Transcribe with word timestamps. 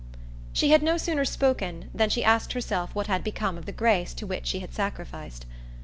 She 0.51 0.71
had 0.71 0.81
no 0.81 0.97
sooner 0.97 1.23
spoken 1.25 1.91
than 1.93 2.09
she 2.09 2.23
asked 2.23 2.53
herself 2.53 2.95
what 2.95 3.05
had 3.05 3.23
become 3.23 3.55
of 3.55 3.67
the 3.67 3.71
grace 3.71 4.15
to 4.15 4.25
which 4.25 4.47
she 4.47 4.59
had 4.61 4.73
sacrificed. 4.73 5.45